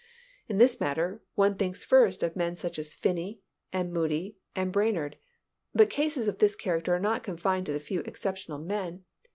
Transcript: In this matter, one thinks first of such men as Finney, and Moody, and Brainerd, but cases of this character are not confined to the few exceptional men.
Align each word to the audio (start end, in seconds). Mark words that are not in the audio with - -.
In 0.49 0.57
this 0.57 0.79
matter, 0.81 1.21
one 1.35 1.57
thinks 1.57 1.83
first 1.83 2.23
of 2.23 2.31
such 2.31 2.35
men 2.35 2.53
as 2.63 2.93
Finney, 2.95 3.39
and 3.71 3.93
Moody, 3.93 4.35
and 4.55 4.71
Brainerd, 4.73 5.15
but 5.75 5.91
cases 5.91 6.27
of 6.27 6.39
this 6.39 6.55
character 6.55 6.95
are 6.95 6.99
not 6.99 7.21
confined 7.21 7.67
to 7.67 7.71
the 7.71 7.79
few 7.79 7.99
exceptional 7.99 8.57
men. 8.57 9.03